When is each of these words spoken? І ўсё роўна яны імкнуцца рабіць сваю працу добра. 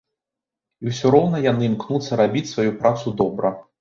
І 0.83 0.93
ўсё 0.93 1.11
роўна 1.15 1.41
яны 1.51 1.67
імкнуцца 1.71 2.19
рабіць 2.23 2.47
сваю 2.53 2.71
працу 2.81 3.07
добра. 3.21 3.55